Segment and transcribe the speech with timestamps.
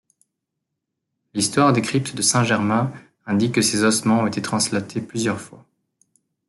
[1.35, 2.91] L'histoire des cryptes de Saint-Germain
[3.27, 5.63] indique que ses ossements ont été translatés plusieurs fois.